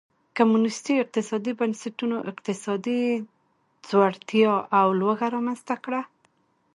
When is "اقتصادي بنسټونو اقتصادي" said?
0.99-3.01